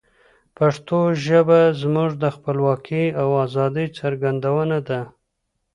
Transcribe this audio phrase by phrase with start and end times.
[0.57, 5.01] پښتو ژبه زموږ د خپلواکۍ او آزادی څرګندونه ده.